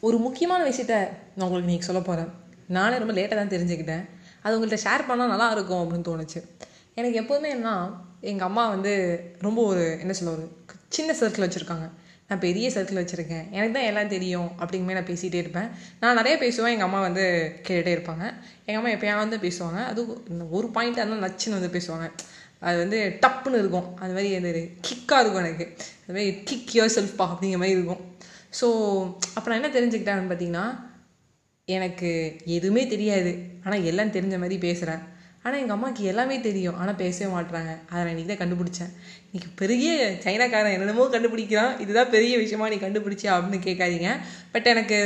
[0.00, 2.32] ஒரு முக்கியமான விஷயத்த நான் உங்களுக்கு நீங்கள் சொல்ல போகிறேன்
[2.66, 4.04] நானே ரொம்ப லேட்டாக தான் தெரிஞ்சுக்கிட்டேன்.
[4.42, 6.42] அது உங்கள்கிட்ட ஷேர் பண்ணால் நல்லா இருக்கும் அப்படின்னு தோணுச்சு.
[6.94, 10.56] எனக்கு எப்போதுமே என்ன எங்கள் அம்மா வந்து ரொம்ப ஒரு என்ன சொல்ல ஒரு
[10.88, 11.90] சின்ன சர்க்கிள் வச்சுருக்காங்க.
[12.28, 13.50] நான் பெரிய சர்க்கிள் வச்சுருக்கேன்.
[13.50, 15.68] எனக்கு தான் எல்லாம் தெரியும் அப்படிங்குமே நான் பேசிகிட்டே இருப்பேன்.
[16.00, 16.72] நான் நிறைய பேசுவேன்.
[16.72, 18.34] எங்கள் அம்மா வந்து கேட்டுகிட்டே இருப்பாங்க.
[18.64, 19.84] எங்கள் அம்மா எப்போயாவது வந்து பேசுவாங்க.
[19.84, 22.10] அதுவும் ஒரு பாயிண்ட் இருந்தால் நச்சுன்னு வந்து பேசுவாங்க.
[22.60, 23.96] அது வந்து டப்புன்னு இருக்கும்.
[23.96, 25.76] அது மாதிரி அந்த கிக்காக இருக்கும் எனக்கு.
[26.08, 28.13] அது மாதிரி கிக் யோர் செல்ஃபா அப்படிங்கிற மாதிரி இருக்கும்.
[28.60, 28.66] ஸோ
[29.36, 30.66] அப்போ நான் என்ன தெரிஞ்சுக்கிட்டேன்னு பார்த்தீங்கன்னா
[31.68, 32.10] எனக்கு
[32.56, 33.32] எதுவுமே தெரியாது.
[33.64, 35.02] ஆனால் எல்லாம் தெரிஞ்ச மாதிரி பேசுகிறேன்
[35.44, 36.76] ஆனால் எங்கள் அம்மாவுக்கு எல்லாமே தெரியும்.
[36.80, 38.92] ஆனால் பேசவே மாட்டுறாங்க அதை நான் இன்றைக்கி தான் கண்டுபிடிச்சேன்.
[39.28, 39.88] இன்றைக்கி பெரிய
[40.24, 41.72] சைனாக்காரன் என்னென்னமோ கண்டுபிடிக்கிறான்.
[41.84, 44.10] இதுதான் பெரிய விஷயமா நீ கண்டுபிடிச்சியா அப்படின்னு கேட்காதீங்க.
[44.54, 44.98] பட் எனக்கு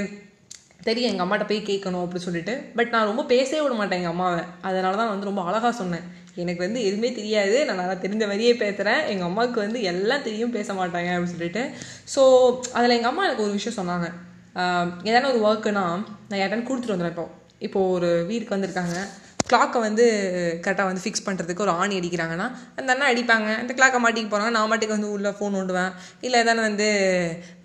[0.89, 2.55] தெரியும் எங்கள் அம்மாட்ட போய் கேட்கணும் அப்படின்னு சொல்லிட்டு.
[2.79, 4.43] பட் நான் ரொம்ப பேசவே விட மாட்டேன் எங்கள் அம்மாவை.
[4.69, 6.07] அதனால தான் வந்து ரொம்ப அழகாக சொன்னேன்.
[6.43, 7.57] எனக்கு வந்து எதுவுமே தெரியாது.
[7.67, 11.63] நான் நல்லா தெரிஞ்ச மாதிரியே பேசுகிறேன் எங்கள் அம்மாவுக்கு வந்து எல்லாம் தெரியும் பேச மாட்டாங்க அப்படின்னு சொல்லிட்டு.
[12.15, 12.23] ஸோ
[12.79, 14.09] அதில் எங்கள் அம்மா எனக்கு ஒரு விஷயம் சொன்னாங்க.
[15.09, 15.85] ஏதான ஒரு ஒர்க்குனா
[16.29, 17.27] நான் யார்ட்டான்னு கொடுத்துட்டு வந்துடுறேன் இப்போ.
[17.67, 18.97] இப்போது ஒரு வீட்டுக்கு வந்திருக்காங்க.
[19.51, 20.05] கிளாக்கை வந்து
[20.65, 22.47] கரெக்டாக வந்து ஃபிக்ஸ் பண்ணுறதுக்கு ஒரு ஆணி அடிக்கிறாங்கன்னா
[22.79, 23.49] அந்த அண்ணா அடிப்பாங்க.
[23.63, 25.93] அந்த கிளாக்கை மாட்டிக்கு போகிறாங்க நான் மாட்டிக்கு வந்து உள்ளே ஃபோன் ஓண்டுவேன்.
[26.27, 26.89] இல்லை எதனா வந்து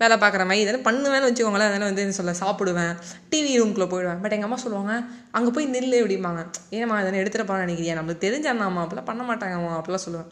[0.02, 1.70] வேலை பார்க்குற மாதிரி எதனா பண்ணுவேன்னு வச்சுக்கோங்களேன்.
[1.72, 2.94] அதனால் வந்து என்ன சொல்ல சாப்பிடுவேன்.
[3.32, 4.20] டிவி ரூம்குள்ளே போயிடுவேன்.
[4.24, 4.94] பட் எங்கள் அம்மா சொல்லுவாங்க
[5.38, 6.42] அங்கே போய் நில்லு அப்படிம்பாங்க.
[6.80, 7.96] ஏமா அதனை எடுத்துகிட்டு போகிறான்னு நினைக்கிறியா?
[8.00, 10.28] நம்மளுக்கு தெரிஞ்ச அம்மா அப்பெல்லாம் பண்ண மாட்டாங்கம்மா அப்படிலாம் சொல்லுவேன்.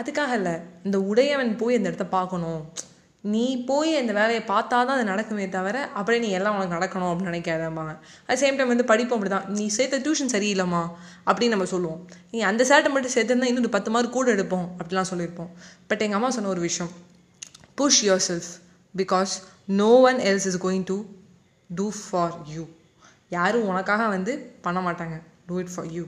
[0.00, 2.62] அதுக்காக இல்லை இந்த உடையவன் போய் அந்த இடத்த பார்க்கணும்.
[3.32, 7.30] நீ போய் அந்த வேலையை பார்த்தா தான் அது நடக்குமே தவிர அப்படியே நீ எல்லாம் உனக்கு நடக்கணும் அப்படின்னு
[7.32, 7.92] நினைக்காதம்பாங்க.
[8.28, 10.82] அட் சேம் டைம் வந்து படிப்போம் அப்படி தான் நீ சேர்த்த டியூஷன் சரியில்லைம்மா
[11.28, 12.00] அப்படின்னு நம்ம சொல்லுவோம்.
[12.34, 15.50] நீ அந்த சேட்டை மட்டும் சேர்த்துருந்தா இன்னும் பத்து மார்க் கூட எடுப்போம் அப்படிலாம் சொல்லியிருப்போம்.
[15.90, 16.92] பட் எங்கள் அம்மா சொன்ன ஒரு விஷயம்
[17.80, 18.50] push yourself
[18.94, 19.34] because
[19.80, 20.98] no one else is going to
[21.70, 22.64] do for you
[23.36, 24.32] யாரும் உனக்காக வந்து
[24.66, 25.16] பண்ண மாட்டாங்க.
[25.48, 26.04] Do it for you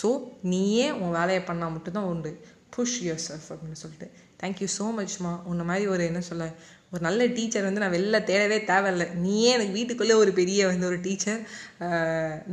[0.00, 0.08] so
[0.52, 2.30] நீயே உன் வேலையை பண்ணால் மட்டும்தான் உண்டு.
[2.74, 4.06] புஷ் யுவர் செல்ஃப் அப்படின்னு சொல்லிட்டு.
[4.40, 6.46] தேங்க்யூ ஸோ மச்மா உன்ன மாதிரி ஒரு என்ன சொல்ல
[6.94, 9.06] ஒரு நல்ல டீச்சர் வந்து நான் வெளில தேடவே தேவையில்லை.
[9.22, 11.40] நீயே எனக்கு வீட்டுக்குள்ளே ஒரு பெரிய வந்து ஒரு டீச்சர்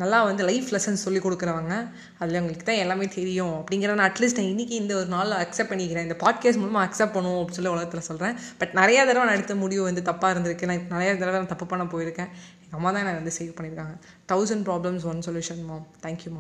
[0.01, 1.73] நல்லா வந்து லைஃப் லெசன்ஸ் சொல்லி கொடுக்குறவங்க.
[2.21, 6.07] அதில் உங்களுக்கு தான் எல்லாமே தெரியும் அப்படிங்கிற நான் அட்லீஸ்ட் நான் இன்றைக்கி இந்த ஒரு நாள் அக்செப்ட் பண்ணிக்கிறேன்.
[6.07, 9.83] இந்த பாட்காஸ்ட் மூலமாக அக்செப்ட் பண்ணுவோம் அப்படின்னு சொல்லி உலகத்தில் சொல்கிறேன் பட் நிறையா தடவை நான் எடுத்த முடிவு
[9.89, 10.69] வந்து தப்பாக இருந்திருக்கு.
[10.71, 12.31] நான் நிறையா தடவை நான் தப்பு பண்ண போயிருக்கேன்.
[12.63, 13.95] எங்கள் அம்மா தான் நான் வந்து சேவ் பண்ணியிருக்காங்க.
[14.33, 16.31] Thousand problems one solution mom thank you